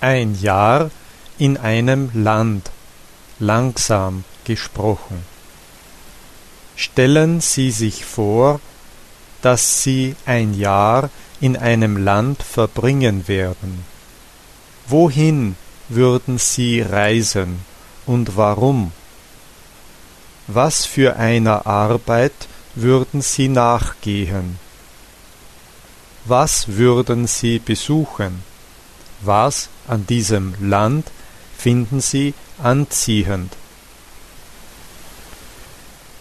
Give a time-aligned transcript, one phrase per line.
[0.00, 0.92] Ein Jahr
[1.38, 2.70] in einem Land,
[3.40, 5.24] langsam gesprochen.
[6.76, 8.60] Stellen Sie sich vor,
[9.42, 13.84] dass Sie ein Jahr in einem Land verbringen werden.
[14.86, 15.56] Wohin
[15.88, 17.60] würden Sie reisen
[18.06, 18.92] und warum?
[20.46, 24.60] Was für einer Arbeit würden Sie nachgehen?
[26.24, 28.47] Was würden Sie besuchen?
[29.20, 31.10] Was an diesem Land
[31.56, 33.52] finden Sie anziehend?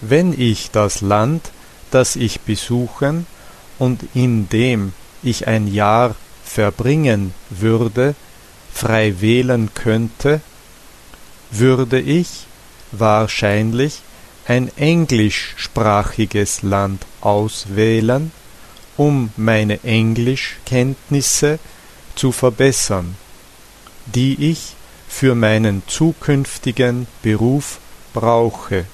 [0.02, 1.52] Wenn ich das Land,
[1.92, 3.26] das ich besuchen
[3.80, 8.16] und in dem ich ein Jahr verbringen würde,
[8.74, 10.42] frei wählen könnte,
[11.52, 12.46] würde ich
[12.92, 14.02] wahrscheinlich
[14.48, 18.32] ein englischsprachiges Land auswählen,
[18.96, 21.60] um meine Englischkenntnisse
[22.18, 23.16] zu verbessern,
[24.06, 24.76] die ich
[25.08, 27.80] für meinen zukünftigen Beruf
[28.14, 28.86] brauche.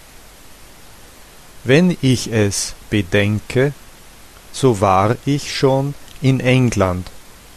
[1.64, 3.74] Wenn ich es bedenke,
[4.52, 7.08] so war ich schon in England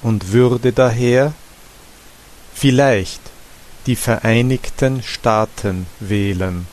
[0.03, 1.35] und würde daher
[2.55, 3.21] vielleicht
[3.87, 6.67] die Vereinigten Staaten wählen.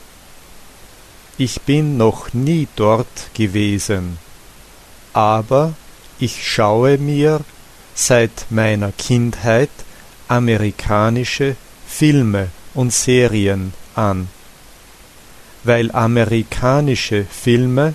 [1.36, 4.18] Ich bin noch nie dort gewesen,
[5.12, 5.74] aber
[6.18, 7.40] ich schaue mir
[7.94, 9.70] seit meiner Kindheit
[10.28, 11.56] amerikanische
[11.86, 14.28] Filme und Serien an,
[15.62, 17.94] weil amerikanische Filme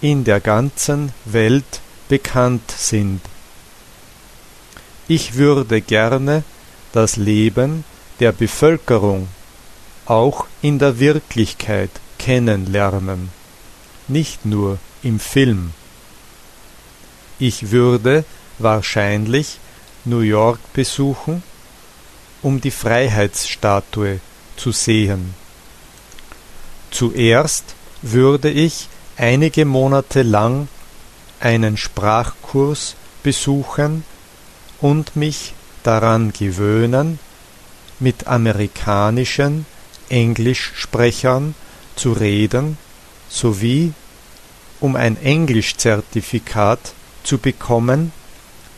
[0.00, 3.20] in der ganzen Welt bekannt sind.
[5.08, 6.42] Ich würde gerne
[6.92, 7.84] das Leben
[8.20, 9.28] der Bevölkerung
[10.06, 13.30] auch in der Wirklichkeit kennenlernen,
[14.08, 15.72] nicht nur im Film.
[17.38, 18.24] Ich würde
[18.58, 19.58] wahrscheinlich
[20.04, 21.42] New York besuchen,
[22.42, 24.20] um die Freiheitsstatue
[24.56, 25.34] zu sehen.
[26.90, 30.68] Zuerst würde ich einige Monate lang
[31.40, 34.04] einen Sprachkurs besuchen
[34.80, 37.18] und mich daran gewöhnen,
[37.98, 39.66] mit amerikanischen
[40.08, 41.54] Englischsprechern
[41.96, 42.78] zu reden,
[43.28, 43.92] sowie
[44.80, 46.78] um ein Englischzertifikat
[47.24, 48.12] zu bekommen,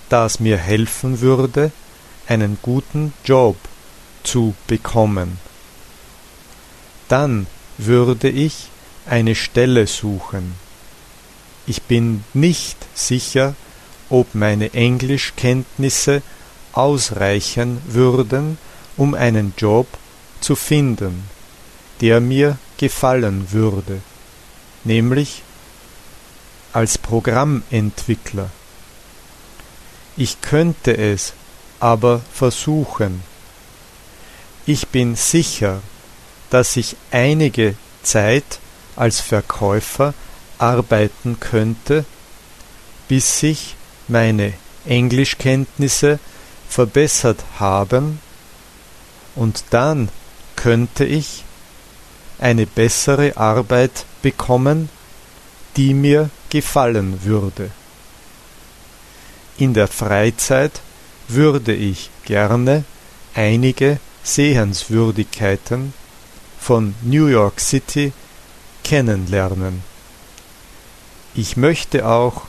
[0.08, 1.72] das mir helfen würde,
[2.26, 3.56] einen guten Job
[4.22, 5.38] zu bekommen.
[7.08, 7.46] Dann
[7.78, 8.68] würde ich
[9.06, 10.54] eine Stelle suchen.
[11.66, 13.54] Ich bin nicht sicher,
[14.10, 16.22] ob meine Englischkenntnisse
[16.72, 18.58] ausreichen würden,
[18.97, 19.86] um einen Job
[20.41, 21.24] zu finden,
[22.00, 24.00] der mir gefallen würde,
[24.84, 25.42] nämlich
[26.72, 28.50] als Programmentwickler.
[30.20, 31.32] Ich könnte es
[31.78, 33.22] aber versuchen.
[34.66, 35.80] Ich bin sicher,
[36.50, 38.58] dass ich einige Zeit
[38.96, 40.14] als Verkäufer
[40.58, 42.04] arbeiten könnte,
[43.06, 43.76] bis sich
[44.08, 44.54] meine
[44.86, 46.18] Englischkenntnisse
[46.68, 48.18] verbessert haben,
[49.36, 50.08] und dann
[50.56, 51.44] könnte ich
[52.40, 54.88] eine bessere Arbeit bekommen,
[55.76, 57.70] die mir gefallen würde.
[59.58, 60.80] In der Freizeit
[61.26, 62.84] würde ich gerne
[63.34, 65.92] einige Sehenswürdigkeiten
[66.60, 68.12] von New York City
[68.84, 69.82] kennenlernen.
[71.34, 72.42] Ich möchte auch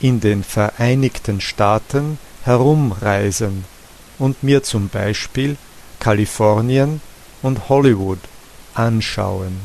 [0.00, 3.66] in den Vereinigten Staaten herumreisen
[4.18, 5.58] und mir zum Beispiel
[6.00, 7.02] Kalifornien
[7.42, 8.20] und Hollywood
[8.72, 9.60] anschauen.